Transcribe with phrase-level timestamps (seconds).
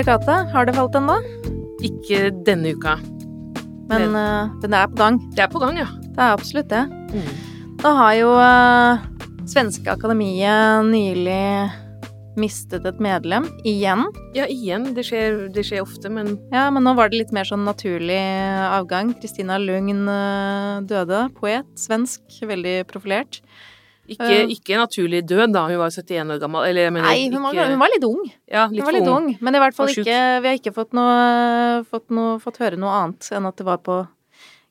[0.00, 1.14] Patrikate, har det falt ennå?
[1.84, 2.94] Ikke denne uka.
[3.90, 4.14] Men, men,
[4.62, 5.18] men det er på gang.
[5.36, 5.88] Det er på gang, ja.
[6.06, 6.86] Det er absolutt det.
[7.12, 7.26] Mm.
[7.82, 9.02] Da har jo uh,
[9.50, 11.44] Svenske Akademiet nylig
[12.40, 13.44] mistet et medlem.
[13.68, 14.06] Igjen.
[14.32, 14.94] Ja, igjen.
[14.96, 18.22] Det skjer, det skjer ofte, men Ja, men nå var det litt mer sånn naturlig
[18.70, 19.12] avgang.
[19.20, 21.26] Kristina Lugn uh, døde.
[21.36, 21.68] Poet.
[21.76, 22.24] Svensk.
[22.40, 23.42] Veldig profilert.
[24.10, 24.46] Ikke, Ja.
[24.50, 25.66] ikke naturlig død, da.
[25.68, 26.66] Hun var 71 år gammel.
[26.68, 28.22] Eller mener Nei, hun var, hun var litt ung.
[28.50, 29.28] Ja, Hun litt, var litt ung.
[29.30, 29.38] ung.
[29.40, 32.90] Men i hvert fall ikke Vi har ikke fått noe, fått noe Fått høre noe
[32.90, 34.00] annet enn at det var på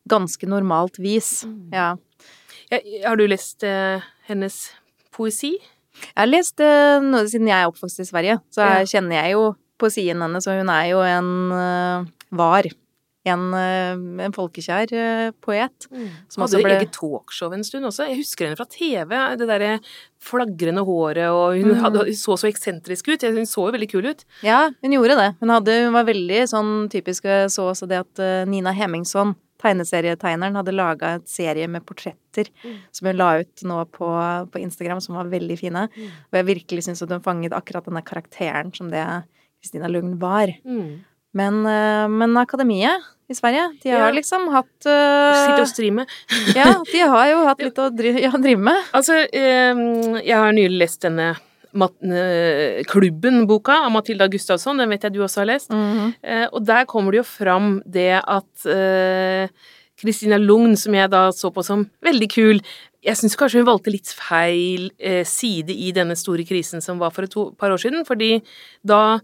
[0.09, 1.43] ganske normalt vis.
[1.45, 1.73] Mm.
[1.73, 1.95] Ja.
[2.71, 4.71] Ja, har du lest eh, hennes
[5.11, 5.55] poesi?
[5.59, 8.83] Jeg har lest eh, noe siden jeg er oppvokst i Sverige, så Ja.
[8.85, 12.63] kjenner jeg jo poesien hennes, og hun er jo en eh, var.
[13.27, 14.89] En, eh, en folkekjær
[15.41, 15.87] poet.
[15.91, 16.11] poet.
[16.31, 18.07] Som Hadde ble eget talkshow en stund også.
[18.07, 19.09] Jeg husker henne fra TV.
[19.37, 19.79] Det derre
[20.23, 21.81] flagrende håret, og hun, Mm.
[21.83, 23.21] hadde, hun så så eksentrisk ut.
[23.21, 24.23] Hun så jo veldig kul ut.
[24.41, 25.35] Ja, hun gjorde det.
[25.41, 29.35] Hun, hadde, hun var veldig sånn typisk Jeg så også det at eh, Nina Hemmingsson,
[29.61, 32.77] tegneserietegneren, hadde laga et serie med portretter Mm.
[32.93, 34.07] som hun la ut nå på,
[34.49, 35.89] på Instagram, som var veldig fine.
[35.91, 36.07] Mm.
[36.31, 39.03] Og jeg virkelig syns at hun fanget akkurat denne karakteren som det
[39.61, 40.47] Kristina Lugn var.
[40.65, 41.01] Mm.
[41.33, 44.11] Men, eh, men Akademiet i Sverige, de har Ja.
[44.11, 46.05] liksom hatt Sitte eh, og streame.
[46.57, 48.89] Ja, de har jo hatt litt å drive, ja, drive med.
[48.91, 55.13] Altså, um, jeg har nylig lest denne eh, Klubben-boka av Matilda Gustavsson, den vet jeg
[55.13, 55.69] du også har lest.
[55.69, 56.13] Mm -hmm.
[56.25, 59.49] uh, og der kommer det jo fram det at Kristina
[59.99, 62.61] Kristina Lugn, som jeg da så på som veldig kul
[63.03, 64.91] Jeg syns kanskje hun valgte litt feil
[65.25, 68.41] side i denne store krisen som var for et par år siden, fordi
[68.83, 69.19] da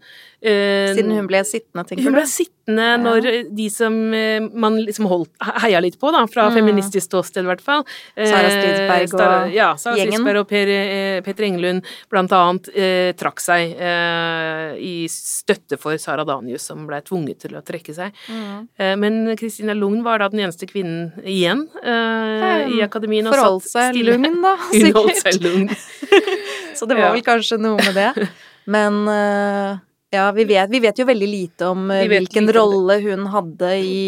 [0.45, 2.19] Siden hun ble sittende, tenker hun du?
[2.19, 5.29] ble sittende når eh, de som eh, man liksom holdt,
[5.61, 6.55] heia litt på, da, fra Mm.
[6.59, 7.83] feministisk ståsted i hvert fall
[8.15, 10.13] eh, Sara Stridsberg og Sara- ja, Sara gjengen.
[10.19, 15.97] Stridsberg og Per, eh, Peter Engelund blant annet eh, trakk seg eh, i støtte for
[16.01, 18.13] Sara Danius, som ble tvunget til å trekke seg.
[18.29, 18.67] Mm.
[18.77, 23.29] Eh, men Kristina Lugn var da den eneste kvinnen igjen eh, i akademien.
[23.29, 25.69] Forholdt seg lugn, da, Hun holdt seg lugn.
[26.77, 27.13] Så det var Ja.
[27.15, 28.27] vel kanskje noe med det.
[28.73, 29.77] Men eh,
[30.15, 33.71] ja, vi vet, vi vet jo veldig lite om eh, hvilken lite rolle hun hadde
[33.83, 33.99] i,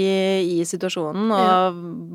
[0.58, 1.58] i situasjonen, og Ja.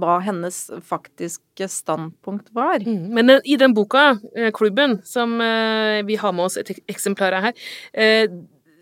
[0.02, 0.58] hva hennes
[0.88, 2.80] faktiske standpunkt var.
[2.82, 7.32] Mm, Men eh, i den boka, eh, Klubben, som vi har med oss et eksemplar
[7.38, 8.28] av her,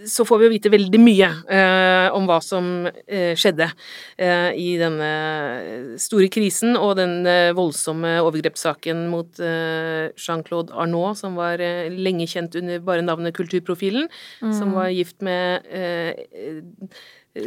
[0.07, 3.67] så får vi jo vite veldig mye eh, om hva som eh, skjedde
[4.17, 5.11] eh, i denne
[6.01, 12.29] store krisen og den eh, voldsomme overgrepssaken mot eh, Jean-Claude Arnault, som var eh, lenge
[12.31, 14.09] kjent under bare navnet Kulturprofilen,
[14.41, 15.67] som var gift med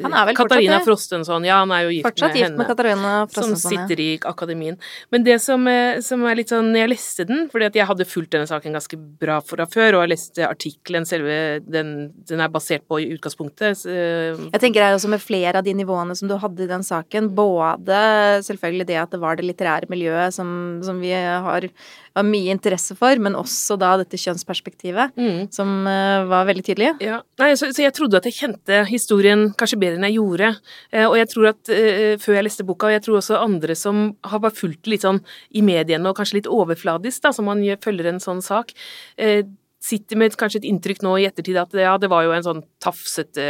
[0.02, 1.48] Han vel fortsatt Katarina Frostensson, Frostenson.
[1.48, 3.74] Ja, han er jo gift Fortsatt med gift henne med Katarina som Frostenson.
[3.74, 3.86] ja.
[3.86, 4.78] sitter i akademien.
[5.14, 8.34] Men det som, eh, som er litt sånn jeg leste den, fordi jeg hadde fulgt
[8.36, 12.88] denne saken ganske bra fra før, og jeg leste artikkelen, selve den, den er basert
[12.90, 16.16] på i utgangspunktet så, eh, Jeg tenker det er også med flere av de nivåene
[16.16, 17.32] som du hadde i den saken.
[17.34, 18.00] Både
[18.46, 21.68] selvfølgelig det at det var det litterære miljøet som, som vi har,
[22.16, 25.52] har mye interesse for, men også da dette kjønnsperspektivet, mm.
[25.54, 26.94] som eh, var veldig tydelig.
[27.04, 30.52] Ja, Nei, så, så jeg trodde at jeg kjente historien kanskje bedre enn jeg gjorde.
[30.92, 33.78] Eh, og jeg tror at eh, før jeg leste boka, og jeg tror også andre
[33.80, 35.22] som har bare fulgt litt sånn
[35.52, 38.74] i mediene, og kanskje litt overfladisk, da, som man følger en sånn sak,
[39.18, 39.44] eh,
[39.84, 42.62] sitter med kanskje et inntrykk nå i ettertid at ja, det var jo en sånn
[42.84, 43.46] tafsete,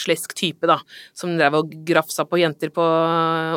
[0.00, 0.76] slesk type, da,
[1.16, 2.84] som drev og grafsa på jenter på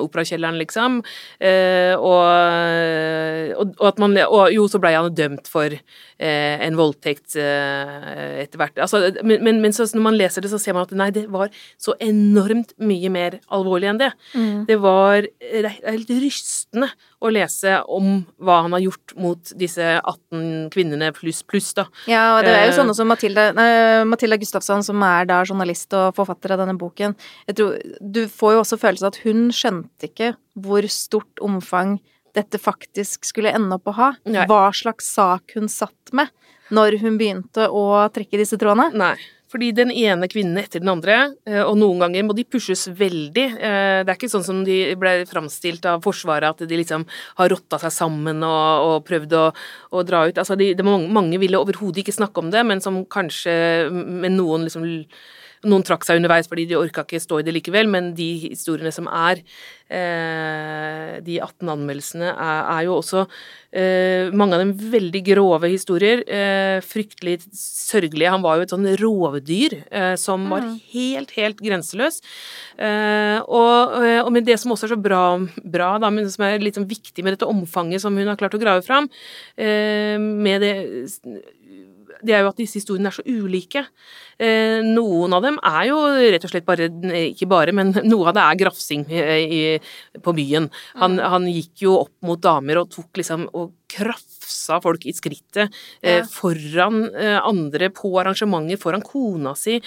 [0.05, 1.01] operakjelleren, liksom.
[1.43, 6.77] Eh, og, og, og at man Og jo, så blei han dømt for eh, en
[6.79, 8.79] voldtekt eh, etter hvert.
[8.81, 11.27] Altså, men, men, men så, når man leser det, så ser man at nei, det
[11.33, 11.51] var
[11.81, 14.11] så enormt mye mer alvorlig enn det.
[14.67, 16.89] Det var det er helt rystende
[17.23, 21.87] å lese om hva han har gjort mot disse 18 kvinnene pluss pluss, da.
[22.09, 22.77] Ja, og det er jo Eh.
[22.77, 27.15] sånne som Mathilda nei, Matilda Gustafsson, som er da journalist og forfatter av denne boken.
[27.49, 31.97] Jeg tror, du får jo også følelsen av at hun skjønte ikke hvor stort omfang
[32.37, 34.11] dette faktisk skulle ende opp å ha.
[34.29, 34.45] Nei.
[34.49, 36.29] Hva slags sak hun satt med
[36.73, 37.83] når hun begynte å
[38.13, 38.91] trekke disse trådene.
[38.97, 39.15] Nei.
[39.51, 41.17] Fordi den ene kvinnen etter den andre,
[41.47, 43.45] eh, og noen ganger må de pushes veldig.
[43.55, 47.05] Eh, Det er ikke sånn som de ble framstilt av Forsvaret, at de liksom
[47.37, 49.45] har rotta seg sammen og, og prøvd å,
[49.91, 50.37] å dra ut.
[50.37, 54.67] Altså, de, de, mange, ville overhodet ikke snakke om det, men som kanskje med noen
[54.67, 54.83] liksom
[55.65, 58.91] noen trakk seg underveis fordi de orka ikke stå i det likevel, men de historiene
[58.93, 59.41] som er,
[59.89, 63.23] eh, de 18 anmeldelsene, er, jo også
[63.71, 66.21] eh, mange av dem veldig grove historier.
[66.27, 68.33] Eh, fryktelig sørgelige.
[68.35, 72.21] Han var jo et sånn rovdyr eh, som var helt, helt grenseløs.
[72.77, 75.23] Eh, og, og med det som også er så bra,
[75.63, 78.55] bra da, men som er litt sånn viktig med dette omfanget som hun har klart
[78.57, 79.09] å grave fram,
[79.57, 80.75] eh, med det
[82.25, 83.83] det er jo at disse historiene er så ulike.
[84.37, 86.89] Eh, noen av dem er jo rett og slett bare
[87.23, 89.61] Ikke bare, men noe av det er grafsing i,
[90.23, 90.69] på byen.
[91.01, 91.25] Han, mm.
[91.33, 96.23] han, gikk jo opp mot damer og tok liksom og krafsa folk i skrittet eh,
[96.27, 99.77] foran eh, andre på arrangementer, foran kona si,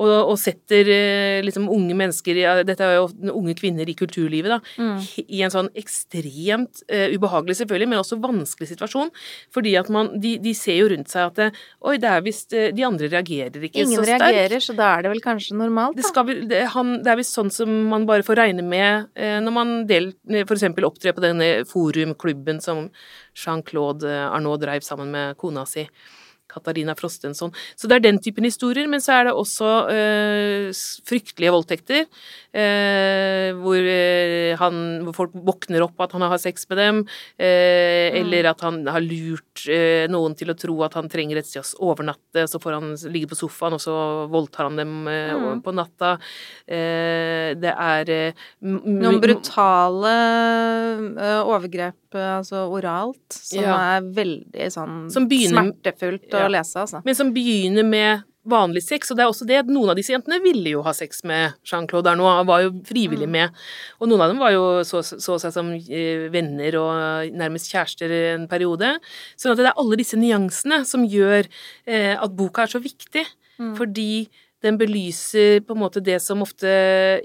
[0.00, 4.54] og, og setter eh, liksom unge mennesker ja, Dette er jo unge kvinner i kulturlivet,
[4.54, 5.26] da, mm.
[5.26, 9.12] i en sånn ekstremt eh, ubehagelig, selvfølgelig, men også vanskelig situasjon.
[9.54, 12.84] Fordi at man De, de ser jo rundt seg at Oi, det er visst De
[12.86, 14.24] andre reagerer ikke Ingen så sterkt.
[14.24, 16.00] Ingen reagerer, så da er det vel kanskje normalt, da?
[16.00, 19.10] Det, skal, det, han, det er visst sånn som man bare får regne med
[19.44, 20.10] når man del,
[20.48, 22.88] for eksempel opptrer på denne forumklubben som
[23.36, 25.86] Jean-Claude Arnaud dreiv sammen med kona si.
[26.50, 27.52] Katarina Frostensson.
[27.78, 30.70] Så det er den typen historier, men så er det også øh,
[31.06, 32.06] fryktelige voldtekter.
[32.50, 38.18] Øh, hvor, øh, han, hvor, folk våkner opp at han har sex med dem, mm.
[38.20, 39.66] eller at han har lurt
[40.10, 43.30] noen til å tro at han trenger et sted å overnatte, så får han ligge
[43.30, 43.94] på sofaen, og så
[44.32, 45.62] voldtar han dem mm.
[45.64, 46.16] på natta.
[46.66, 48.12] det er
[48.60, 50.14] Noen brutale
[51.44, 53.76] overgrep altså oralt, som ja.
[53.94, 56.50] er veldig sånn begynner, smertefullt å ja.
[56.56, 57.04] lese, altså.
[57.06, 60.14] Men som begynner med vanlig sex, og det er også det at noen av disse
[60.14, 63.34] jentene ville jo ha sex med Jean-Claude Arnaud, var jo frivillig mm.
[63.36, 63.58] med,
[64.00, 68.14] og noen av dem var jo så, så seg som eh, venner og nærmest kjærester
[68.32, 68.94] en periode.
[69.36, 73.26] Sånn at det er alle disse nyansene som gjør eh, at boka er så viktig,
[73.60, 73.74] mm.
[73.78, 74.10] fordi
[74.64, 76.70] den belyser på en måte det som ofte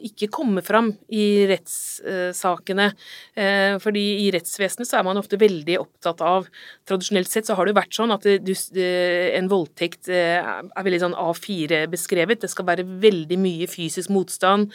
[0.08, 2.90] ikke kommer fram i rettssakene.
[3.36, 6.48] Eh, fordi i rettsvesenet så er man ofte veldig opptatt av
[6.86, 11.18] Tradisjonelt sett så har det jo vært sånn at en voldtekt eh, er veldig sånn
[11.18, 12.44] A4 beskrevet.
[12.44, 14.72] Det skal være veldig mye fysisk motstand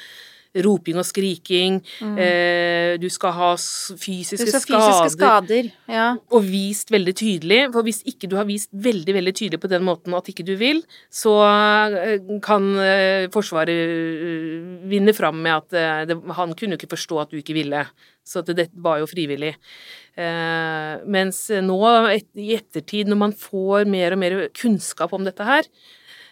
[0.54, 1.78] roping og skriking.
[2.02, 2.16] Mm.
[2.18, 5.70] Eh, du skal ha fysiske, skal fysiske skader.
[5.70, 6.08] skader ja.
[6.34, 7.60] Og vist veldig tydelig.
[7.74, 10.54] For hvis ikke du har vist veldig veldig tydelig på den måten at ikke du
[10.60, 14.56] vil, så eh, kan eh, Forsvaret eh,
[14.90, 17.84] vinne fram med at det, han kunne ikke forstå at du ikke ville.
[18.26, 19.54] Så det var jo frivillig.
[20.18, 21.78] Eh, mens nå,
[22.10, 25.68] et, i ettertid, når man får mer og mer kunnskap om dette her,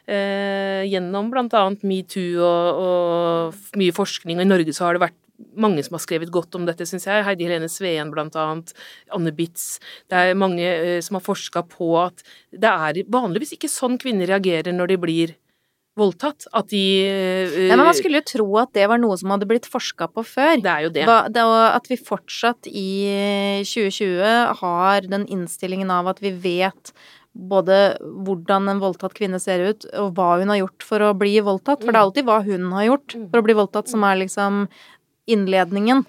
[0.08, 1.64] eh, gjennom bl.a.
[1.87, 4.40] metoo og, og mye forskning.
[4.40, 5.19] Og i Norge så har det vært
[5.58, 7.25] mange som har skrevet godt om dette, syns jeg.
[7.26, 8.72] Heidi Helene Sveen annet.
[9.14, 9.78] Anne Bitz.
[10.10, 14.31] Det er mange eh, som har forska på at det er vanligvis ikke sånn kvinner
[14.31, 15.37] reagerer når de blir
[15.99, 16.46] voldtatt.
[16.55, 19.49] At de uh, Nei, men Man skulle jo tro at det var noe som hadde
[19.50, 20.56] blitt forska på før.
[20.62, 21.06] Det er jo det.
[21.34, 22.90] det at vi fortsatt i
[23.66, 26.94] 2020 har den innstillingen av at vi vet
[27.33, 31.37] både hvordan en voldtatt kvinne ser ut, og hva hun har gjort for å bli
[31.45, 31.83] voldtatt.
[31.85, 34.65] For det er alltid hva hun har gjort for å bli voldtatt, som er liksom
[35.29, 36.05] innledningen.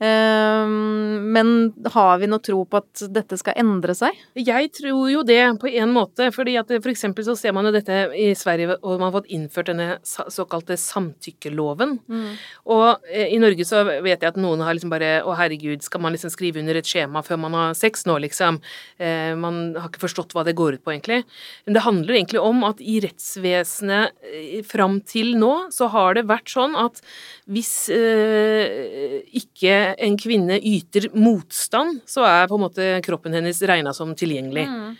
[0.00, 4.16] Ehm, men har vi noe tro på at dette skal endre seg?
[4.38, 6.30] Jeg tror jo det, på en måte.
[6.32, 9.30] fordi at for eksempel så ser man jo dette i Sverige, og man har fått
[9.34, 11.98] innført denne såkalte samtykkeloven.
[12.08, 12.30] Mm.
[12.72, 16.00] Og eh, i Norge så vet jeg at noen har liksom bare Å, herregud, skal
[16.00, 18.60] man liksom skrive under et skjema før man har sex nå, liksom?
[18.96, 21.22] Eh, man har ikke forstått hva det går ut på, egentlig.
[21.66, 26.28] Men det handler egentlig om at i rettsvesenet eh, fram til nå så har det
[26.30, 27.02] vært sånn at
[27.50, 33.94] hvis eh, ikke en kvinne yter motstand, så er på en måte kroppen hennes regna
[33.96, 34.66] som tilgjengelig.
[34.68, 34.92] Mm.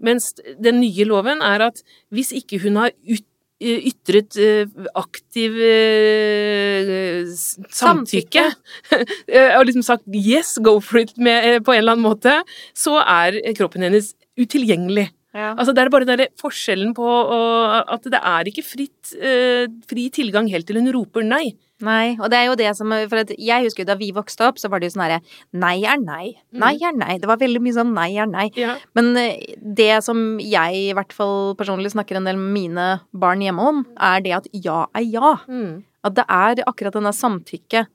[0.00, 1.82] Mens den nye loven er at
[2.14, 3.26] hvis ikke hun har ut
[3.60, 4.38] ytret
[4.96, 5.56] aktiv
[7.68, 8.44] samtykke,
[9.58, 12.40] og liksom sagt 'yes, go for it' med, på en eller annen måte,
[12.72, 15.10] så er kroppen hennes utilgjengelig.
[15.30, 15.52] Ja.
[15.54, 19.12] Altså Det er bare den forskjellen på at det er ikke fritt,
[19.90, 21.52] fri tilgang helt til hun roper nei.
[21.84, 24.60] Nei, og det er jo det som For jeg husker jo da vi vokste opp,
[24.60, 25.20] så var det jo sånn herre
[25.56, 26.34] Nei er nei.
[26.52, 26.60] Mm.
[26.62, 27.14] Nei er nei.
[27.20, 28.48] Det var veldig mye sånn nei er nei.
[28.58, 28.76] Ja.
[28.98, 33.44] Men eh, det som jeg i hvert fall personlig snakker en del med mine barn
[33.44, 35.34] hjemme om, er det at ja er ja.
[35.48, 35.80] Mm.
[36.06, 37.90] At det er akkurat denne samtykket.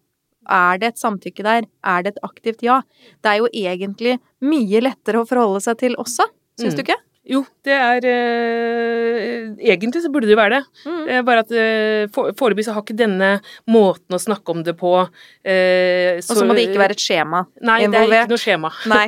[0.56, 1.66] Er det et samtykke der?
[1.82, 2.82] Er det et aktivt ja?
[3.26, 6.28] Det er jo egentlig mye lettere å forholde seg til også,
[6.60, 6.78] syns mm.
[6.78, 7.02] du ikke?
[7.26, 10.84] Jo, det er eh, Egentlig så burde det jo være det.
[10.86, 11.26] Mm.
[11.26, 13.32] Bare at eh, foreløpig så har ikke denne
[13.72, 17.42] måten å snakke om det på eh, Og så må det ikke være et skjema
[17.66, 18.12] nei, involvert.
[18.12, 18.72] Det er ikke noe skjema.
[18.94, 19.08] Nei.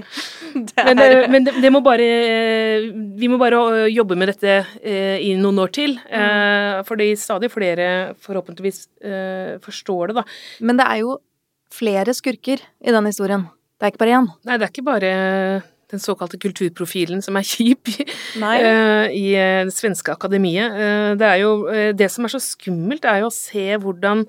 [0.57, 0.89] Det er...
[0.89, 2.09] men, det, men det, det, må bare
[3.21, 5.97] Vi må bare jobbe med dette eh, i noen år til.
[6.07, 6.17] Mm.
[6.17, 10.27] Eh, fordi stadig flere forhåpentligvis eh, forstår det, da.
[10.65, 11.17] Men det er jo
[11.74, 13.45] flere skurker i den historien.
[13.77, 14.29] Det er ikke bare én.
[14.47, 15.12] Nei, det er ikke bare
[15.91, 17.88] den såkalte kulturprofilen som er kjip
[18.36, 20.75] uh, i eh, det svenske akademiet.
[20.75, 21.51] Uh, det jo
[21.96, 24.25] Det som er så skummelt, er jo å se hvordan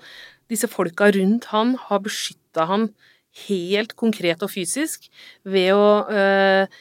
[0.49, 2.89] disse folka rundt han har beskytta han
[3.47, 5.09] helt konkret og fysisk
[5.47, 6.79] ved å eh,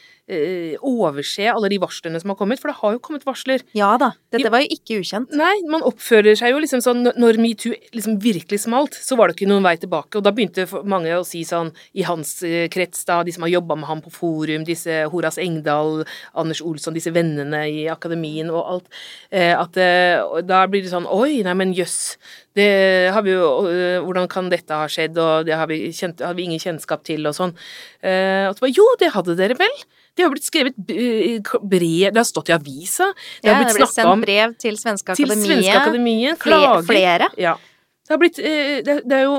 [0.84, 3.64] overse alle de varslene som har kommet, for det har jo kommet varsler.
[3.76, 4.12] Ja da.
[4.34, 5.32] Dette var jo ikke ukjent.
[5.36, 9.38] Nei, man oppfører seg jo liksom sånn Når metoo liksom virkelig smalt, så var det
[9.38, 10.18] ikke noen vei tilbake.
[10.18, 13.54] Og da begynte mange å si sånn i hans eh, krets, da, de som har
[13.54, 16.04] jobba med ham på forum, disse Horas Engdahl,
[16.38, 21.08] Anders Olsson, disse vennene i akademien og alt, eh, at eh, da blir det sånn
[21.08, 22.18] Oi, nei, men jøss.
[22.58, 22.70] Det
[23.14, 23.46] har vi jo
[24.04, 27.28] Hvordan kan dette ha skjedd, og det har vi, kjent, har vi ingen kjennskap til,
[27.30, 27.54] og sånn.
[27.54, 29.78] Og så bare Jo, det hadde dere vel?
[30.18, 33.12] Det har blitt skrevet brev Det har stått i avisa.
[33.42, 35.44] Det har blitt snakka om brev til Svenske Akademiet.
[35.44, 36.40] Til Svenske Akademiet.
[36.42, 36.82] Klager.
[36.88, 37.28] Flere.
[37.38, 37.54] Ja.
[38.08, 39.38] Det, blitt, det, er jo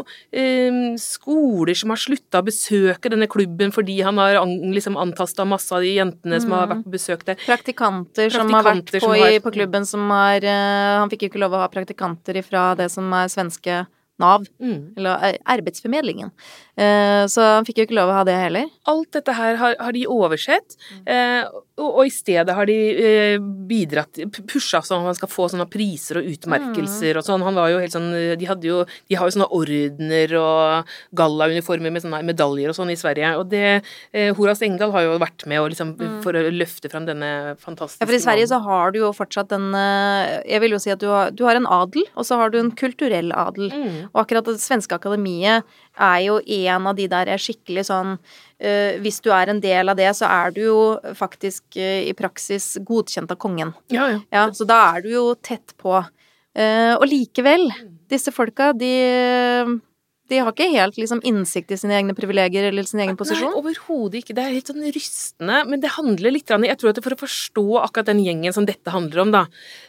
[1.02, 5.86] skoler som har slutta å besøke denne klubben fordi han har liksom antasta masse av
[5.86, 7.40] de jentene som har vært på besøk der.
[7.46, 9.40] Praktikanter, som har vært på, har...
[9.44, 13.10] på klubben som har Han fikk jo ikke lov å ha praktikanter ifra det som
[13.16, 13.84] er svenske
[14.20, 14.98] Nav, mm.
[14.98, 16.34] eller arbeidsformedlingen.
[16.80, 18.70] Eh, så han fikk jo ikke lov å ha det heller.
[18.90, 21.44] Alt dette her har, har de oversett, eh,
[21.80, 25.68] og, og, i stedet har de eh, bidratt Pusha sånn at han skal få sånne
[25.72, 27.44] priser og utmerkelser og sånn.
[27.46, 28.10] Han var jo helt sånn
[28.40, 32.92] De hadde jo De har jo sånne ordener og gallauniformer med sånne medaljer og sånn
[32.94, 33.32] i Sverige.
[33.40, 36.20] Og det eh, Horas Engdahl har jo vært med og liksom, mm.
[36.26, 39.52] for å løfte fram denne fantastiske Ja, for i Sverige så har du jo fortsatt
[39.54, 42.40] den eh, Jeg vil jo si at du har, du har en adel, og så
[42.42, 43.72] har du en kulturell adel.
[43.72, 44.00] Mm.
[44.12, 45.68] Og akkurat det svenske akademiet
[46.00, 49.92] er jo en av de der er skikkelig sånn uh, Hvis du er en del
[49.92, 50.80] av det, så er du jo
[51.18, 53.76] faktisk uh, i praksis godkjent av kongen.
[53.94, 54.24] Ja, ja.
[54.34, 56.00] ja så da er du jo tett på.
[56.58, 57.70] Uh, og likevel,
[58.10, 58.94] disse folka, de
[60.30, 63.50] de har ikke helt liksom, innsikt i sine egne privilegier eller sin egen posisjon?
[63.50, 64.36] Nei, overhodet ikke.
[64.38, 65.62] Det er helt sånn rystende.
[65.70, 68.94] Men det handler litt Jeg tror at for å forstå akkurat den gjengen som dette
[68.94, 69.44] handler om, da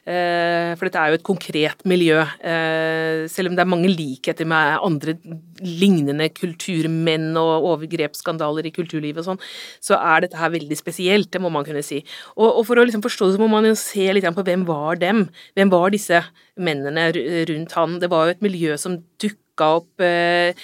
[0.09, 2.23] eh, For dette er jo et konkret miljø.
[2.41, 5.17] Eh, selv om det er mange likheter med andre
[5.61, 9.43] lignende kulturmenn og overgrepsskandaler i kulturlivet og sånn,
[9.85, 11.31] så er dette her veldig spesielt.
[11.33, 12.01] Det må man kunne si.
[12.37, 15.01] Og, for å liksom forstå det, så må man jo se litt på hvem var
[15.01, 15.27] dem?
[15.59, 16.25] Hvem var disse
[16.61, 17.11] mennene
[17.51, 18.01] rundt han?
[18.01, 20.57] Det var jo et miljø som dukka dukka opp eh,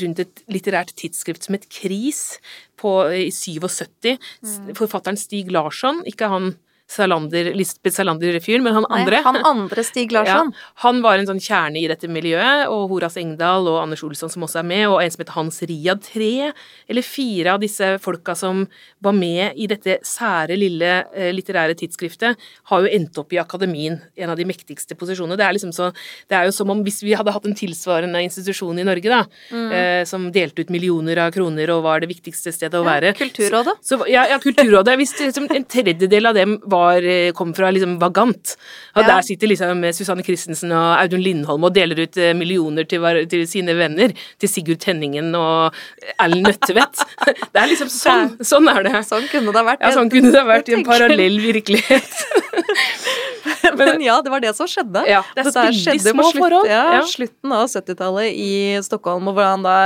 [0.00, 2.40] rundt et litterært tidsskrift som het Kris
[2.80, 4.16] på, i 77.
[4.42, 4.74] Mm.
[4.78, 6.54] Forfatteren Stig Larsson, ikke han
[6.90, 9.20] Salander, Lisbeth Salander-fyren, men han andre.
[9.20, 10.50] Nei, han andre Stig Larsson.
[10.60, 14.30] Ja, han var en sånn kjerne i dette miljøet, og Horas Engdahl og Anders Olsson
[14.32, 16.02] som også er med, og en som heter Hans Riad.
[16.04, 16.50] Tre
[16.90, 18.64] eller fire av disse folka som
[19.04, 22.40] var med i dette sære, lille eh, litterære tidsskriftet,
[22.72, 25.38] har jo endt opp i akademien, en av de mektigste posisjonene.
[25.38, 25.90] Det er liksom så
[26.30, 29.22] Det er jo som om hvis vi hadde hatt en tilsvarende institusjon i Norge, da,
[29.52, 29.70] mm.
[29.76, 33.12] eh, som delte ut millioner av kroner og var det viktigste stedet å være.
[33.12, 33.76] Ja, Kulturrådet.
[33.80, 34.96] Så, så, ja, ja, Kulturrådet.
[35.00, 38.56] Hvis liksom, en tredjedel av dem var var, eh, kom fra liksom Vagant.
[38.96, 39.06] Og ja.
[39.12, 43.46] der sitter liksom Susanne Christensen og Audun Lindholm og deler ut eh, millioner til, til
[43.50, 44.14] sine venner.
[44.40, 45.76] Til Sigurd Tenningen og
[46.16, 47.04] Erlend Nødtvedt.
[47.52, 48.36] Det er liksom sånn.
[48.46, 48.96] Sånn er det.
[49.06, 49.84] Sånn kunne det ha vært.
[49.84, 52.16] Ja, sånn kunne det ha vært i en parallell virkelighet.
[53.80, 55.02] Men ja, det var det som skjedde.
[55.08, 56.68] Ja, det er skjedde på slutt.
[56.70, 57.04] Ja, ja.
[57.08, 58.52] slutten av 70-tallet i
[58.84, 59.76] Stockholm, og hvordan da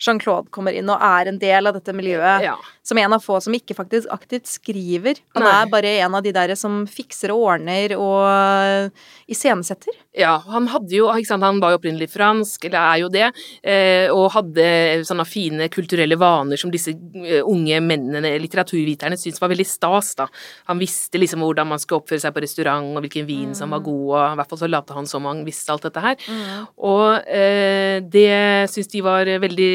[0.00, 2.46] Jean-Claude kommer inn og er en del av dette miljøet.
[2.46, 2.56] Ja.
[2.86, 5.20] Som en av få som ikke faktisk aktivt skriver.
[5.36, 5.56] Han Nei.
[5.56, 9.00] er bare en av de der som fikser og ordner og
[9.30, 9.94] iscenesetter.
[10.16, 13.28] Ja, han hadde jo ikke sant, Han var jo opprinnelig fransk, eller er jo det,
[13.62, 14.64] eh, og hadde
[15.06, 20.26] sånne fine kulturelle vaner som disse eh, unge mennene, litteraturviterne, syntes var veldig stas, da.
[20.70, 23.56] Han visste liksom hvordan man skulle oppføre seg på restaurant, og hvilken vin mm.
[23.58, 23.86] som var mm.
[23.88, 26.18] god, og i hvert fall så lot han som han visste alt dette her.
[26.28, 26.66] Mm.
[26.90, 29.72] Og eh, det syns de var veldig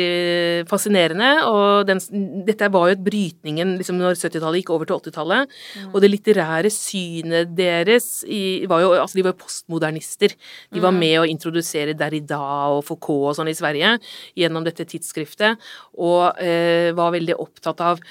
[0.69, 2.01] fascinerende, og den,
[2.47, 5.89] dette var jo et brytningen liksom når 70-tallet gikk over til 80-tallet, mm.
[5.91, 10.33] og det litterære synet deres i, var jo Altså, de var postmodernister.
[10.73, 10.99] De var mm.
[11.01, 12.37] med å introdusere Derrida
[12.73, 13.95] og Foucault og sånn i Sverige
[14.39, 15.61] gjennom dette tidsskriftet,
[15.99, 18.01] og eh, var veldig opptatt av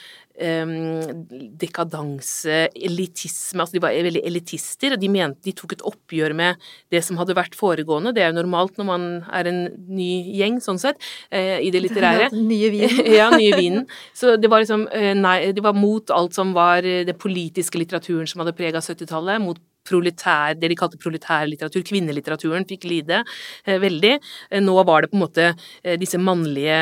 [0.41, 1.25] um,
[1.61, 6.63] dekadanse, elitisme Altså de var veldig elitister, og de mente de tok et oppgjør med
[6.93, 8.15] det som hadde vært foregående.
[8.15, 11.01] Det er jo normalt når man er en ny gjeng, sånn sett,
[11.35, 12.31] uh, i det litterære.
[12.35, 13.13] nye vinen.
[13.19, 13.87] ja, nye vinen.
[14.17, 18.29] Så det var liksom uh, Nei, det var mot alt som var den politiske litteraturen
[18.29, 23.21] som hadde prega 70-tallet, mot proletær, det de kalte proletærlitteratur, kvinnelitteraturen, fikk lide
[23.65, 24.15] eh, veldig.
[24.51, 26.79] Eh, nå var det på en måte eh, disse mannlige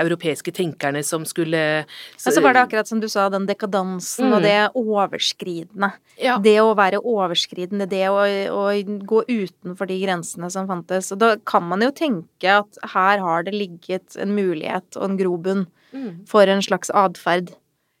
[0.00, 1.62] europeiske tenkerne som skulle
[2.16, 4.36] så, ja, så var det akkurat som du sa, den dekadansen mm.
[4.36, 5.92] og det overskridende.
[6.20, 6.38] Ja.
[6.42, 8.20] Det å være overskridende, det å,
[8.52, 11.12] å, gå utenfor de grensene som fantes.
[11.14, 15.18] Og da kan man jo tenke at her har det ligget en mulighet og en
[15.20, 16.24] grobunn mm.
[16.30, 17.54] for en slags atferd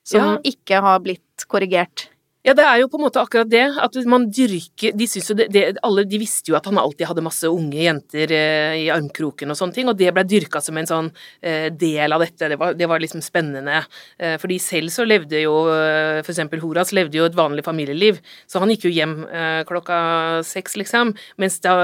[0.06, 0.38] som ja.
[0.52, 2.08] ikke har blitt korrigert
[2.42, 3.62] Ja, det er jo på en måte akkurat det.
[3.78, 7.06] At man dyrker De synes jo det, det, Alle de visste jo at han alltid
[7.06, 10.78] hadde masse unge jenter eh, i armkroken og sånne ting, og det ble dyrka som
[10.78, 12.50] en sånn eh, del av dette.
[12.50, 13.84] Det var, det var liksom spennende.
[14.18, 18.18] Eh, fordi selv så levde jo eh, for eksempel Horas levde jo et vanlig familieliv,
[18.50, 20.00] så han gikk jo hjem eh, klokka
[20.46, 21.14] seks, liksom.
[21.42, 21.76] Mens da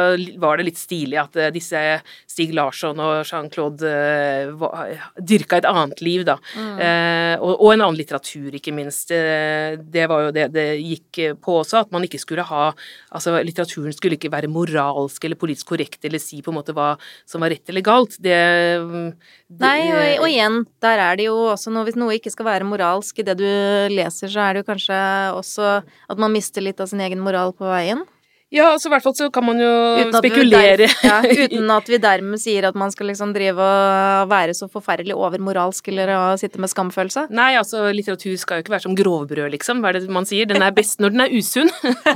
[0.43, 1.85] var det litt stilig at eh, disse
[2.27, 3.95] Stig Larsson og Jean-Claude
[5.23, 6.39] dyrka et annet liv, da.
[6.59, 6.79] Mm.
[7.39, 9.11] Og, og, en annen litteratur, ikke minst.
[9.11, 12.71] det var jo det det gikk på også, at man ikke skulle ha
[13.15, 16.91] Altså, litteraturen skulle ikke være moralsk eller politisk korrekt eller si på en måte hva
[17.29, 18.19] som var rett eller galt.
[18.21, 18.37] Det,
[19.49, 22.49] det Nei, og, og, igjen, der er det jo også noe Hvis noe ikke skal
[22.51, 23.49] være moralsk i det du
[23.93, 25.01] leser, så er det jo kanskje
[25.37, 28.05] også at man mister litt av sin egen moral på veien.
[28.49, 29.69] Ja, altså i hvert fall så kan man jo
[30.09, 30.81] spekulere.
[30.81, 34.65] Der, ja, uten at vi dermed sier at man skal liksom drive og være så
[34.73, 36.09] forferdelig overmoralsk eller
[36.41, 37.27] sitte med skamfølelse.
[37.29, 39.85] Nei, altså litteratur skal jo ikke være som grovbrød, liksom.
[39.85, 40.49] Hva er det man sier?
[40.49, 41.69] Den er best når den er usunn.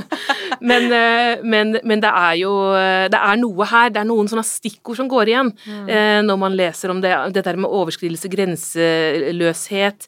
[0.71, 2.73] men, eh, men, men, det er jo
[3.13, 3.93] Det er noe her.
[3.93, 5.85] Det er noen sånne stikkord som går igjen mm.
[5.93, 7.13] Eh, når man leser om det.
[7.37, 9.99] Det der med overskridelse, grenseløshet,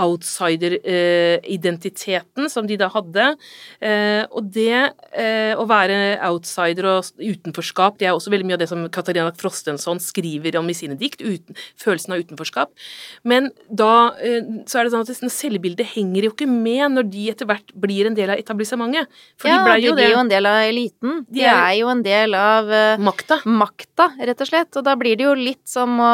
[0.00, 3.36] outsider-identiteten som de da hadde.
[3.84, 5.73] Eh, og det å være
[6.28, 10.70] outsider og utenforskap, det er også veldig mye av det som Katarina Frostensson skriver om
[10.70, 11.24] i sine dikt.
[11.24, 12.72] Uten, følelsen av utenforskap.
[13.26, 13.92] Men da
[14.68, 18.08] så er det sånn at selvbildet henger jo ikke med når de etter hvert blir
[18.08, 19.10] en del av etablissementet.
[19.40, 21.22] For ja, de, jo de blir jo en del av eliten.
[21.28, 23.40] De, de er, er, jo en del av uh, makta.
[23.44, 24.70] makta, rett og slett.
[24.80, 26.12] Og da blir det jo litt som å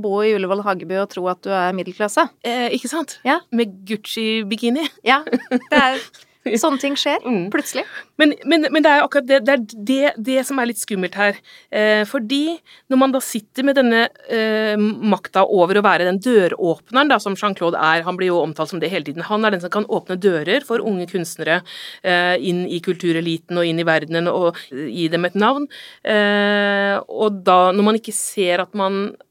[0.00, 2.28] bo i Ullevål Hageby og tro at du er middelklasse.
[2.46, 3.18] Eh, ikke sant?
[3.26, 3.40] Ja.
[3.54, 4.88] Med Gucci-bikini.
[5.06, 5.22] Ja.
[5.28, 6.00] Det er
[6.62, 7.48] Sånne ting skjer mm.
[7.52, 7.84] plutselig.
[8.20, 11.16] Men, men, men, det er akkurat det, det, er det, det, som er litt skummelt
[11.18, 11.38] her.
[11.70, 12.58] Eh, fordi
[12.90, 17.36] når man da sitter med denne eh, makta over å være den døråpneren, da, som
[17.38, 19.88] Jean-Claude er, han blir jo omtalt som det hele tiden, han er den som kan
[19.88, 21.60] åpne dører for unge kunstnere
[22.02, 25.68] eh, inn i kultureliten og inn i verdenen og gi dem et navn.
[26.06, 29.27] Eh, og da, når man ikke ser at man eh,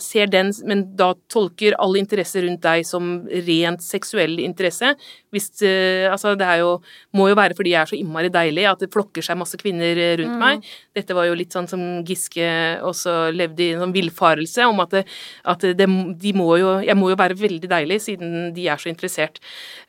[0.00, 4.94] ser den, men da tolker all interesse rundt deg som rent seksuell interesse.
[5.34, 6.76] Hvis, eh, altså det er jo,
[7.16, 9.98] må jo være fordi jeg er så innmari deilig at det flokker seg masse kvinner
[9.98, 10.42] eh, rundt mm.
[10.42, 10.68] meg.
[10.94, 12.46] Dette var jo litt sånn som Giske
[12.86, 15.04] også levde i en sånn villfarelse om at, det,
[15.50, 15.88] at det,
[16.22, 19.40] de må jo, jeg må jo være veldig deilig siden de er så interessert.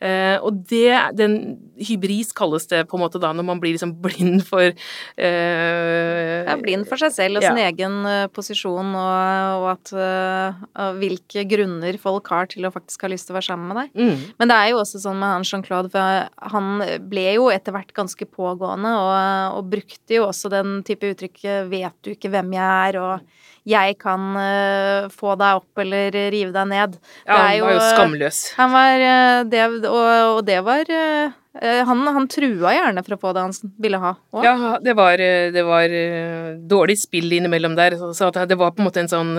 [0.01, 1.37] Eh, og det, den
[1.77, 6.55] hybris kalles det på en måte da når man blir liksom blind for uh, Ja,
[6.61, 11.99] blind for seg selv og sin egen uh, posisjon og og at, uh, hvilke grunner
[12.01, 13.93] folk har til å faktisk ha lyst til å være sammen med deg.
[13.95, 14.25] Mm.
[14.41, 17.93] Men det er jo også sånn med han Jean-Claude, for han ble jo etter hvert
[17.95, 19.15] ganske pågående, og,
[19.59, 23.97] og, brukte jo også den type uttrykket 'vet du ikke hvem jeg er', og 'jeg
[24.01, 26.99] kan uh, få deg opp eller rive deg ned'.
[27.25, 28.43] Ja, han var jo, skamløs.
[28.59, 29.07] Han var
[29.49, 33.73] det, og, og, det var Eh, han, han, trua gjerne for å få det han
[33.81, 34.11] ville ha.
[34.33, 34.43] Også.
[34.43, 37.95] Ja, det var, eh, det var, eh, dårlig spill innimellom der.
[38.13, 39.33] Så det var på en måte en sånn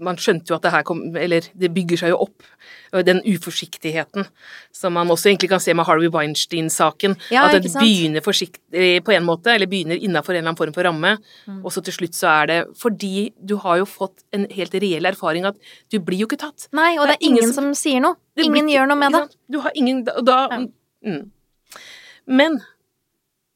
[0.00, 2.46] Man skjønte jo at det her kom Eller det bygger seg jo opp.
[3.04, 4.24] Den uforsiktigheten
[4.72, 7.16] som man også egentlig kan se med Harvey Weinstein-saken.
[7.34, 10.72] Ja, at det begynner forsiktig på en måte, eller begynner innafor en eller annen form
[10.72, 11.58] for ramme, mm.
[11.66, 15.08] og så til slutt så er det fordi du har jo fått en helt reell
[15.10, 15.58] erfaring at
[15.92, 16.70] du blir jo ikke tatt.
[16.72, 18.16] Nei, og det er, det er ingen, ingen som, som, sier noe.
[18.38, 19.24] Ingen blir, gjør noe med det.
[19.52, 20.62] Du har ingen Og da ja.
[21.04, 21.22] mm.
[22.28, 22.60] Men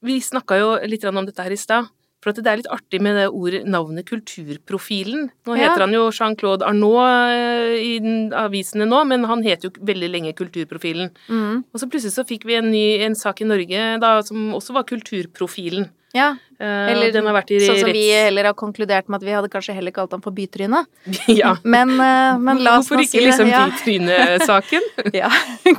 [0.03, 1.91] vi snakka jo litt om dette her i stad.
[2.23, 5.25] For at det er litt artig med det ordet, navnet Kulturprofilen.
[5.43, 5.83] Nå heter ja.
[5.83, 7.97] han jo Jean-Claude Arnault eh, i
[8.39, 11.11] avisene nå, men han het jo veldig lenge Kulturprofilen.
[11.27, 11.65] Mm.
[11.67, 14.77] Og så plutselig så fikk vi en ny en sak i Norge da, som også
[14.77, 15.89] var Kulturprofilen.
[16.13, 17.97] Ja, eh, eller den har vært i sånn som retts...
[17.97, 20.83] vi heller har konkludert med at vi hadde kanskje heller kalt ham for bytryne.
[21.41, 21.55] ja.
[21.65, 23.63] Men, eh, men la oss Hvorfor ikke liksom ja.
[23.71, 24.87] bytrynesaken?
[25.21, 25.31] ja,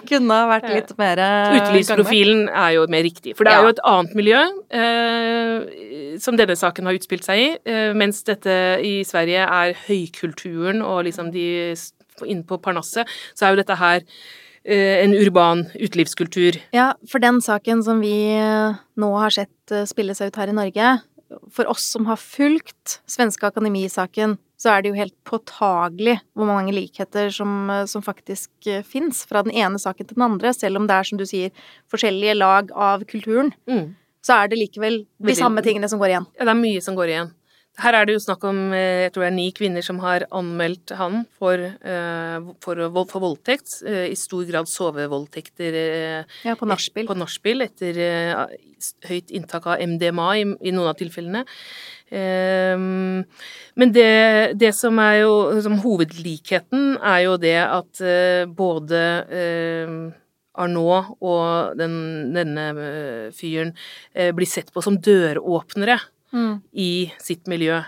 [0.08, 3.36] kunne ha vært litt mer eh, Utelivsprofilen er jo mer riktig.
[3.38, 4.42] For det er jo et annet miljø
[4.74, 10.82] eh, som denne saken har utspilt seg i, eh, mens dette i Sverige er høykulturen
[10.82, 11.46] og liksom de
[12.26, 14.02] inne på Parnasset, så er jo dette her
[15.04, 16.56] en urban utelivskultur.
[16.72, 20.52] Ja, for den saken som vi eh, nå har sett eh, spille seg ut her
[20.52, 20.94] i Norge,
[21.52, 26.72] for oss som har fulgt Svenske Akademisaken, så er det jo helt påtagelig hvor mange
[26.72, 30.94] likheter som, som faktisk fins fra den ene saken til den andre, selv om det
[30.96, 31.50] er, som du sier,
[31.92, 33.50] forskjellige lag av kulturen.
[33.68, 33.96] Mm.
[34.24, 36.28] Så er det likevel de samme tingene som går igjen.
[36.38, 37.34] Ja, det er mye som går igjen.
[37.82, 40.28] Her er det jo snakk om eh, jeg tror det er ni kvinner som har
[40.34, 43.80] anmeldt han for, eh, for, for voldtekt.
[43.82, 45.78] Eh, I stor grad sovevoldtekter
[46.46, 47.08] ja, på nachspiel.
[47.10, 47.98] På nachspiel etter
[49.08, 51.42] høyt inntak av MDMA i, i noen av tilfellene.
[52.14, 55.32] Men det, det som er jo
[55.64, 58.02] som hovedlikheten, er jo det at
[58.54, 59.00] både
[60.54, 61.96] Arnault og den,
[62.36, 62.68] denne
[63.34, 63.72] fyren
[64.12, 65.98] blir sett på som døråpnere
[66.34, 66.58] Mm.
[66.72, 67.80] i sitt miljø.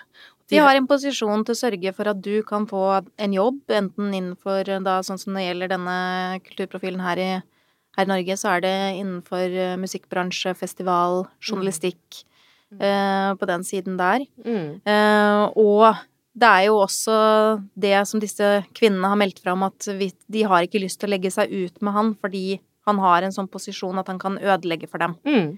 [0.46, 4.14] De har en posisjon til å sørge for at du kan få en jobb, enten
[4.14, 5.98] innenfor da, sånn som det gjelder denne
[6.46, 7.30] kulturprofilen her i,
[7.98, 12.22] her i Norge, så er det innenfor eh, musikkbransje, festival, journalistikk,
[12.78, 14.28] eh, på den siden der.
[14.46, 15.98] mm, Eh, og
[16.36, 17.18] det er jo også
[17.74, 21.10] det som disse kvinnene har meldt fra om, at vi, de har ikke lyst til
[21.10, 24.38] å legge seg ut med han fordi han har en sånn posisjon at han kan
[24.38, 25.16] ødelegge for dem.
[25.26, 25.54] mm.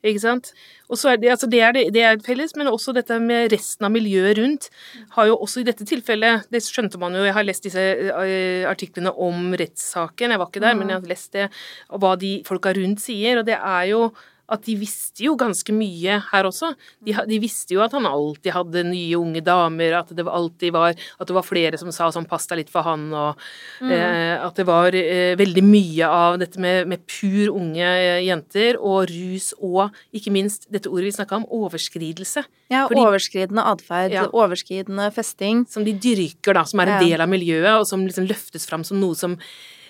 [0.00, 0.52] Ikke sant?
[0.88, 3.52] Og så er det, altså det, er det, det er felles, men også dette med
[3.52, 4.70] resten av miljøet rundt
[5.16, 8.64] har jo også i dette tilfellet Det skjønte man jo, jeg har lest disse eh,
[8.68, 11.50] artiklene om rettssaken, jeg var ikke der, men jeg har lest det,
[11.92, 14.06] og hva de folka rundt sier, og det er jo
[14.50, 16.72] at de visste jo ganske mye her også.
[17.06, 20.94] De, de visste jo at han alltid hadde nye unge damer, at det alltid var
[21.20, 23.36] At det var flere som sa sånn 'pass deg litt for han', og
[23.82, 28.76] eh, at det var eh, veldig mye av dette med, med pur unge eh, jenter,
[28.80, 32.44] og rus, og ikke minst dette ordet vi snakka om, overskridelse.
[32.70, 34.26] Ja, Fordi- overskridende atferd, Ja.
[34.32, 35.66] overskridende festing.
[35.68, 37.08] Som de dyrker, da, som er en Ja.
[37.08, 39.38] del av miljøet, og som liksom løftes fram som noe som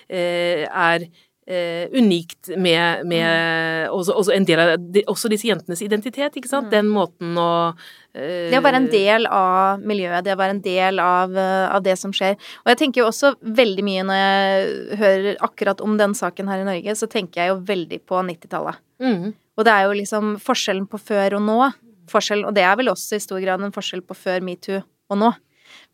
[0.09, 1.07] eh, er
[1.47, 6.49] eh, unikt med, med også, også en del av de, også disse jentenes identitet, ikke
[6.49, 6.71] sant?
[6.71, 10.63] Den måten å uh, Det å være en del av miljøet, det å være en
[10.65, 12.37] del av, uh, av det som skjer.
[12.63, 16.63] Og jeg tenker jo også veldig mye når jeg hører akkurat om den saken her
[16.63, 18.81] i Norge, så tenker jeg jo veldig på 90-tallet.
[19.03, 21.61] mm, Og det er jo liksom forskjellen på før og nå.
[22.11, 25.19] Forskjell, og det er vel også i stor grad en forskjell på før metoo og
[25.19, 25.31] nå.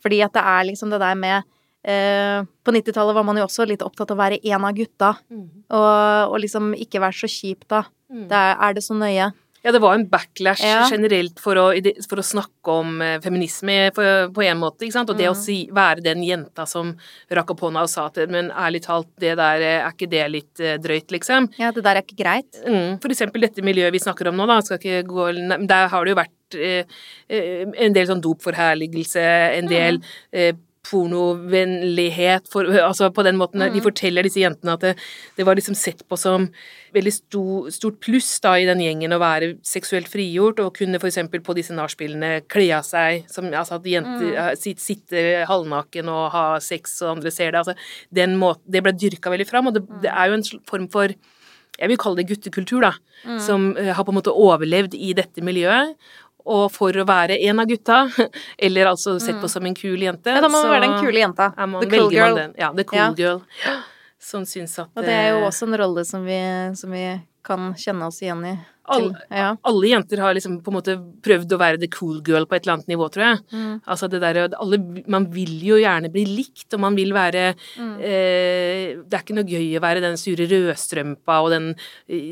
[0.01, 1.45] Fordi at det er liksom det der med
[1.83, 5.43] På 90-tallet var man jo også litt opptatt av å være en av gutta, mm,
[5.71, 7.83] og, og liksom ikke være så kjip da.
[8.11, 8.25] mm.
[8.27, 9.29] Det er, er det så nøye?
[9.65, 10.83] Ja, det var en backlash Ja.
[10.87, 11.63] generelt for å,
[12.07, 14.03] for å snakke om eh, feminisme på,
[14.45, 15.09] en måte, ikke sant?
[15.11, 15.39] Og det å Mm.
[15.41, 16.93] si, være den jenta som
[17.33, 20.23] rakk opp hånda og sa at men ærlig talt, det der, eh, er ikke det
[20.31, 21.49] litt eh, drøyt, liksom?
[21.59, 22.61] Ja, det der er ikke greit.
[22.63, 25.27] Mm, for eksempel dette miljøet vi snakker om nå, da, skal ikke gå
[25.67, 26.85] Der har det jo vært eh,
[27.27, 29.25] eh, en del sånn dopforherligelse,
[29.57, 29.99] en del
[30.31, 30.53] eh,
[30.87, 34.93] pornovennlighet for, Altså på den måten de forteller disse jentene at det,
[35.37, 36.47] det var liksom sett på som
[36.95, 41.09] veldig sto, stort pluss da i den gjengen å være seksuelt frigjort og kunne for
[41.09, 44.59] eksempel på disse nachspielene kle av seg som Altså at jenter mm.
[44.59, 47.63] sitter, sitter halvnaken og har sex og andre ser det.
[47.63, 50.87] Altså den måten Det ble dyrka veldig fram, og det, det er jo en form
[50.91, 51.13] for
[51.77, 52.93] jeg vil kalle det guttekultur, da,
[53.43, 55.93] som eh, har på en måte overlevd i dette miljøet.
[56.47, 57.99] Og for å være en av gutta,
[58.65, 61.19] eller altså sett på som en kul jente, Ja, da må man være den kule
[61.25, 61.51] jenta.
[61.67, 62.35] man, The cool girl.
[62.39, 62.53] den.
[62.57, 63.11] Ja, the cool Ja.
[63.17, 63.41] girl.
[64.19, 66.37] Som syns at Og det er jo eh, også en rolle som vi,
[66.75, 67.03] som vi
[67.45, 68.55] kan kjenne oss igjen i.
[68.87, 69.49] Til, Alle- ja.
[69.67, 72.63] alle jenter har liksom på en måte prøvd å være the cool girl på et
[72.65, 73.39] eller annet nivå, tror jeg.
[73.53, 73.75] Mm.
[73.87, 77.93] Altså det der, alle, Man vil jo gjerne bli likt, og man vil være Mm.
[77.99, 81.75] eh, Det er ikke noe gøy å være den sure rødstrømpa og den,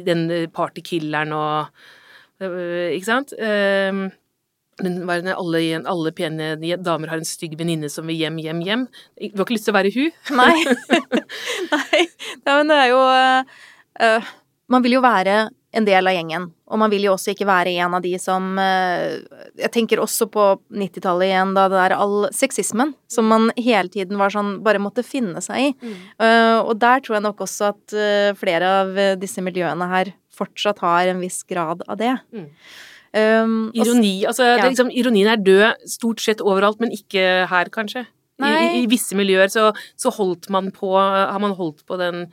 [0.09, 1.67] den partykilleren og
[2.41, 3.31] Ikke sant?
[4.83, 8.63] Men er det, alle, alle pene damer har en stygg venninne som vil hjem, hjem,
[8.65, 8.87] hjem.
[9.31, 10.09] Du har ikke lyst til å være hun?
[10.41, 10.55] Nei.
[11.71, 12.01] Nei.
[12.43, 14.33] Nei, men det er jo øh,
[14.73, 15.45] Man vil jo være
[15.75, 18.45] en del av gjengen, og man vil jo også ikke være en av de som
[18.55, 24.15] Jeg tenker også på 90-tallet igjen, da det er all sexismen som man hele tiden
[24.19, 25.97] var sånn bare måtte finne seg i.
[26.23, 27.97] Øh, og der tror jeg nok også at
[28.39, 32.13] flere av disse miljøene her fortsatt har en viss grad av det.
[32.35, 32.49] Mm.
[33.15, 34.25] Um, Ironi.
[34.27, 34.63] Altså, det ja.
[34.65, 38.03] er liksom, ironien er død stort sett overalt, men ikke her, kanskje.
[38.35, 42.25] I, i, I visse miljøer så, så holdt man på Har man holdt på den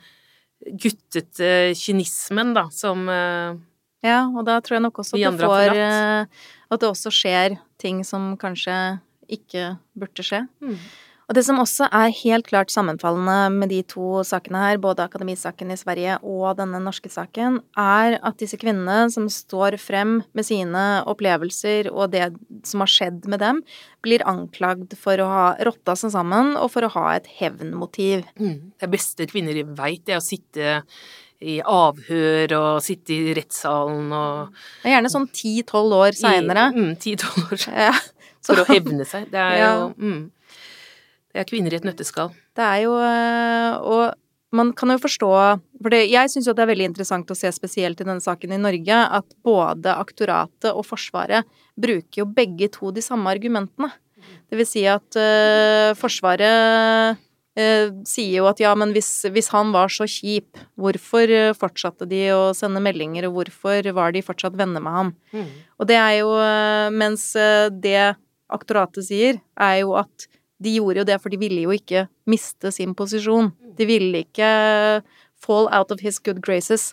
[0.79, 3.55] guttete kynismen, da, som eh,
[4.03, 8.03] Ja, og da tror jeg nok også at får eh, At det også skjer ting
[8.07, 8.75] som kanskje
[9.31, 10.43] ikke burde skje.
[10.63, 10.75] Mm.
[11.33, 15.71] Og det som også er helt klart sammenfallende med de to sakene her, både akademisaken
[15.73, 20.83] i Sverige og denne norske saken, er at disse kvinnene som står frem med sine
[21.09, 22.27] opplevelser og det
[22.69, 23.63] som har skjedd med dem,
[24.05, 28.27] blir anklagd for å ha rotta seg sammen og for å ha et hevnmotiv.
[28.37, 30.83] mm, Det beste kvinner veit, er å sitte
[31.41, 36.69] i avhør og sitte i rettssalen og Det er gjerne sånn ti-tolv år seinere.
[36.77, 37.97] Mm, Ti-tolv år Ja,
[38.45, 39.31] for å hevne seg.
[39.33, 39.73] Det er Ja.
[39.81, 40.21] jo mm,
[41.33, 42.29] Det er kvinner i et nøtteskall.
[42.53, 44.03] Det er jo øh, Og
[44.53, 45.31] man kan jo forstå
[45.81, 48.53] For det, jeg syns jo det er veldig interessant å se spesielt i denne saken
[48.53, 53.89] i Norge at både aktoratet og Forsvaret bruker jo begge to de samme argumentene.
[54.47, 59.73] Det vil si at uh, Forsvaret uh, sier jo at ja, men hvis, hvis han
[59.73, 64.85] var så kjip, hvorfor fortsatte de å sende meldinger, og hvorfor var de fortsatt venner
[64.85, 65.11] med ham?
[65.33, 65.49] Mm.
[65.81, 66.31] Og det er jo
[66.93, 67.25] Mens
[67.83, 68.13] det
[68.53, 70.29] aktoratet sier, er jo at
[70.63, 73.51] de gjorde jo det, for de ville jo ikke miste sin posisjon.
[73.77, 74.49] De ville ikke
[75.43, 76.91] fall out of his good graces.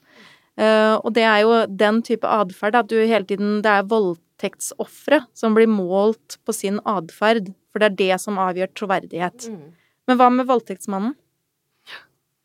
[0.58, 5.22] Eh, og det er jo den type atferd at du hele tiden Det er voldtektsofre
[5.36, 9.46] som blir målt på sin atferd, for det er det som avgjør troverdighet.
[9.48, 9.70] Mm.
[10.08, 11.14] Men hva med voldtektsmannen?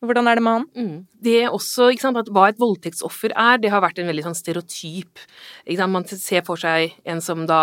[0.05, 0.65] Hvordan er det med han?
[0.75, 1.07] Mm.
[1.25, 4.37] Det også, ikke sant, at Hva et voldtektsoffer er, det har vært en veldig sånn
[4.37, 5.19] stereotyp.
[5.67, 5.91] Ikke sant?
[5.91, 7.59] Man ser for seg en som da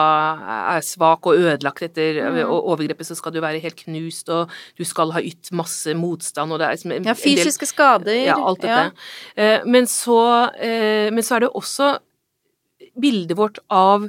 [0.77, 2.43] er svak og ødelagt etter Mm.
[2.51, 6.59] overgrepet, så skal du være helt knust, og du skal ha ytt masse motstand, og
[6.59, 8.25] det er liksom Ja, fysiske del- skader.
[8.27, 8.93] Ja, alt dette.
[9.37, 9.65] Ja.
[9.65, 11.99] Men så, eh, men så er det også
[12.99, 14.09] bildet vårt av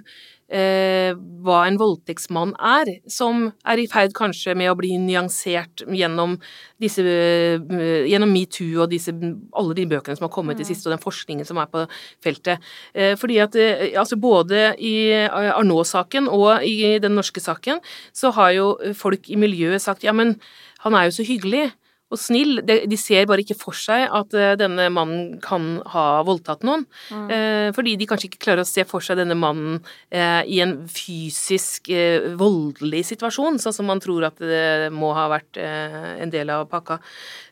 [0.52, 6.38] eh, hva en voldtektsmann er, som er i ferd kanskje med å bli nyansert gjennom
[6.82, 10.90] disse eh, gjennom metoo og disse, alle de bøkene som har kommet i det siste,
[10.90, 11.86] og den forskningen som er på
[12.24, 12.64] feltet.
[12.94, 13.60] Eh, fordi at
[14.00, 14.96] altså både i
[15.30, 17.84] Arnault-saken og i den norske saken,
[18.16, 20.38] så har jo folk i miljøet sagt ja, men
[20.84, 21.70] han er jo så hyggelig
[22.14, 22.62] og snill.
[22.66, 26.86] De, ser bare ikke for seg at eh, denne mannen kan ha voldtatt noen.
[27.12, 29.80] Eh, fordi de kanskje ikke klarer å se for seg denne mannen
[30.14, 31.92] eh, i en fysisk
[32.40, 37.00] voldelig situasjon, sånn som man tror at det må ha vært en del av pakka.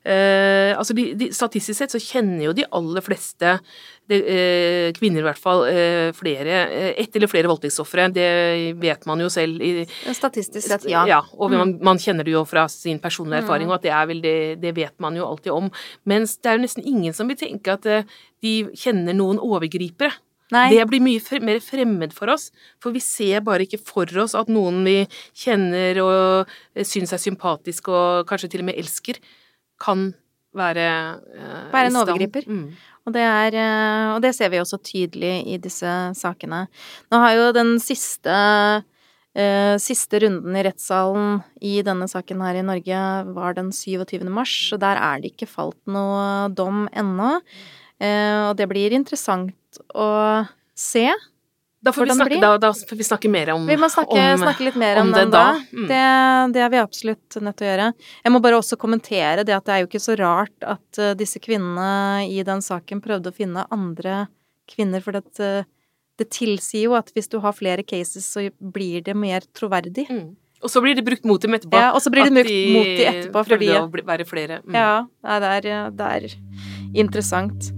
[0.02, 3.52] Eh, altså de, de, statistisk sett så kjenner jo de aller fleste
[4.10, 8.08] det, eh, kvinner i hvert fall, eh, flere, eh, ett eller flere voldtektsofre.
[8.14, 9.62] Det vet man jo selv.
[9.62, 11.06] I, Statistisk sett, ja.
[11.08, 14.10] ja og man, man kjenner det jo fra sin personlige erfaring, og at det er
[14.10, 15.70] veldig Det vet man jo alltid om.
[16.06, 18.04] Mens det er jo nesten ingen som vil tenke at eh,
[18.42, 20.12] de kjenner noen overgripere.
[20.52, 20.68] Nei.
[20.74, 22.50] Det blir mye fre mer fremmed for oss,
[22.84, 24.98] for vi ser bare ikke for oss at noen vi
[25.32, 29.22] kjenner og eh, syns er sympatisk og kanskje til og med elsker,
[29.82, 30.12] kan
[30.58, 30.88] være
[31.34, 32.48] eh, Være en overgriper.
[32.48, 32.66] Mm.
[33.08, 36.66] Og det, er, eh, og det ser vi også tydelig i disse sakene.
[37.12, 38.36] Nå har jo den siste,
[39.34, 43.02] eh, siste runden i rettssalen i denne saken her i Norge
[43.34, 44.28] var den 27.
[44.30, 47.40] mars, og der er det ikke falt noe dom ennå.
[48.02, 50.46] Eh, og det blir interessant å
[50.78, 51.08] se.
[51.82, 54.42] Da får, vi snakke, da, da får vi snakke mer om Vi må snakke, om,
[54.44, 55.46] snakke litt mer om, om det den da.
[55.74, 55.88] Mm.
[55.90, 56.02] Det,
[56.54, 57.88] det er vi absolutt nødt til å gjøre.
[58.22, 61.16] Jeg må bare også kommentere det at det er jo ikke så rart at eh,
[61.18, 64.28] disse kvinnene i den saken prøvde å finne andre
[64.70, 65.66] kvinner, for det, eh,
[66.22, 70.06] det tilsier jo at hvis du har flere cases, så blir det mer troverdig.
[70.14, 70.36] Mm.
[70.62, 71.82] Og så blir det brukt mot dem etterpå.
[71.82, 74.62] Ja, og så blir det brukt mot dem etterpå, fordi prøvde å være flere.
[74.70, 74.78] Mm.
[74.78, 76.42] Ja, det er, det er
[76.94, 77.74] interessant.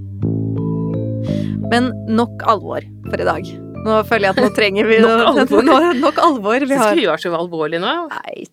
[1.72, 3.63] Men nok alvor for i dag.
[3.84, 5.66] Nå føler jeg at nå trenger vi Nok alvor.
[5.70, 6.68] Nå, nok alvor.
[6.68, 7.96] Vi har Skulle vi vært så alvorlige nå.
[8.14, 8.46] Nei,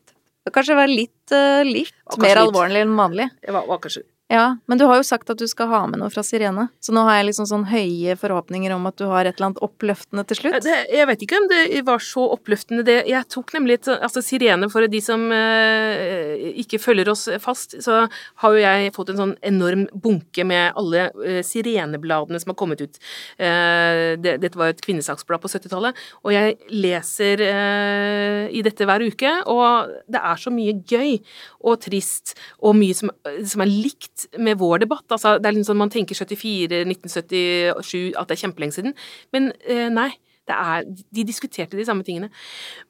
[0.51, 3.29] kanskje være litt, eh, litt mer alvorlig enn vanlig.
[3.45, 5.99] Det var, var kanskje Ja, men du har jo sagt at du skal ha med
[5.99, 9.27] noe fra Sirene, så nå har jeg liksom sånn høye forhåpninger om at du har
[9.27, 10.59] et eller annet oppløftende til slutt.
[10.63, 13.01] det, Jeg vet ikke om det var så oppløftende, det.
[13.11, 18.05] Jeg tok nemlig et Altså, Sirene, for de som eh, ikke følger oss fast, så
[18.45, 22.87] har jo jeg fått en sånn enorm bunke med alle eh, sirenebladene som har kommet
[22.87, 23.03] ut.
[23.35, 28.87] Eh, det, dette var jo et kvinnesaksblad på 70-tallet, og jeg leser eh, i dette
[28.87, 31.19] hver uke, og det er så mye gøy
[31.67, 33.11] og trist, og mye som,
[33.43, 35.07] som er likt med vår debatt.
[35.11, 38.99] Altså, det er liksom sånn man tenker 74, 1977, at det er kjempelenge siden.
[39.37, 40.11] Men eh, nei.
[40.51, 40.83] Er,
[41.15, 42.27] de diskuterte de samme tingene.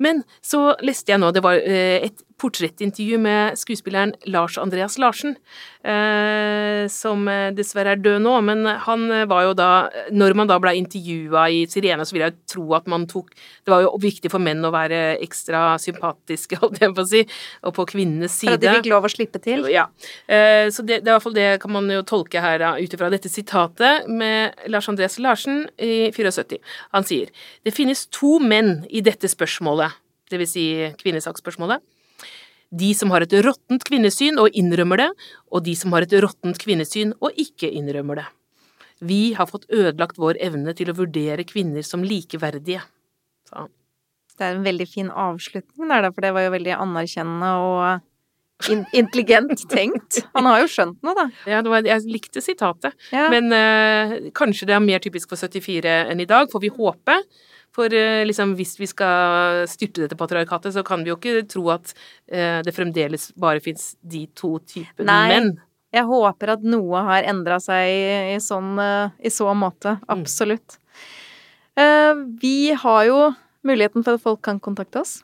[0.00, 5.36] Men så leste jeg nå, det var eh, et portrettintervju med skuespilleren Lars Andreas Larsen,
[5.84, 9.68] eh, som eh, dessverre er død nå, men han eh, var jo da
[10.12, 13.72] Når man da ble intervjua i Sirene, så vil jeg tro at man tok Det
[13.72, 17.22] var jo viktig for menn å være ekstra sympatiske, holdt jeg på å si,
[17.66, 18.56] og på kvinnenes For side.
[18.56, 19.66] at de fikk lov å slippe til.
[19.70, 19.86] Ja.
[20.26, 23.10] Så det, det er i hvert fall det kan man jo tolke her ut ifra
[23.12, 26.60] dette sitatet med Lars Andreas Larsen i 74.
[26.96, 27.30] Han sier
[27.66, 29.96] det finnes to menn i dette spørsmålet,
[30.30, 30.66] det vil si
[31.00, 31.82] kvinnesaksspørsmålet.
[32.70, 35.08] De som har et råttent kvinnesyn og innrømmer det,
[35.50, 38.28] og de som har et råttent kvinnesyn og ikke innrømmer det.
[39.00, 42.82] Vi har fått ødelagt vår evne til å vurdere kvinner som likeverdige,
[43.48, 43.72] sa han.
[44.40, 48.84] Det er en veldig fin avslutning der, for det var jo veldig anerkjennende og in
[48.96, 50.22] intelligent tenkt.
[50.36, 51.26] Han har jo skjønt noe, da.
[51.48, 52.96] Ja, det var, jeg likte sitatet.
[53.12, 53.28] Ja.
[53.32, 57.18] Men uh, kanskje det er mer typisk for 74 enn i dag, får vi håpe.
[57.76, 61.68] For eh, liksom, hvis vi skal styrte dette patriarkatet, så kan vi jo ikke tro
[61.74, 61.92] at
[62.26, 65.52] eh, det fremdeles bare fins de to typene menn.
[65.90, 68.02] Jeg håper at noe har endra seg i,
[68.34, 69.96] i, sånn, eh, i så måte.
[70.10, 70.78] Absolutt.
[71.78, 73.18] Eh, vi har jo
[73.66, 75.20] muligheten for at folk kan kontakte oss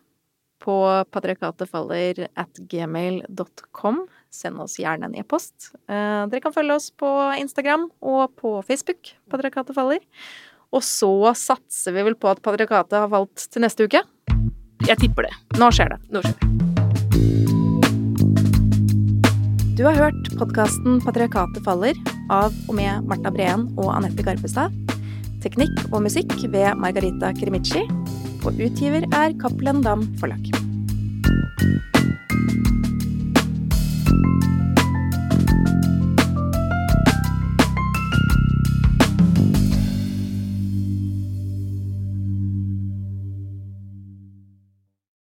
[0.63, 0.77] på
[1.15, 4.03] patriarkatetfaller at gmail.com.
[4.35, 5.71] Send oss gjerne en e-post.
[5.87, 10.03] Eh, dere kan følge oss på Instagram og på Facebook, Patriarkatet faller.
[10.75, 14.03] Og så satser vi vel på at patriarkatet har valgt til neste uke?
[14.87, 15.35] Jeg tipper det.
[15.61, 16.01] Nå skjer det.
[16.13, 16.47] Nå skjer det.
[19.77, 21.99] Du har hørt podkasten 'Patriarkatet faller'
[22.33, 24.73] av og med Marta Breen og Anette Garpestad.
[25.45, 27.85] Teknikk og musikk ved Margarita Krimici.
[28.47, 30.49] Og utgiver er Cappelen Dam Forlag.